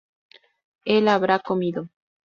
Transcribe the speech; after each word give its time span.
él 0.83 1.07
habrá 1.09 1.37
comido 1.37 1.87